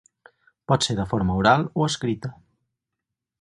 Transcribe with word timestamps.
Pot 0.71 0.87
ser 0.87 0.95
de 0.99 1.05
forma 1.11 1.35
oral 1.41 1.67
o 1.83 1.87
escrita. 1.91 2.33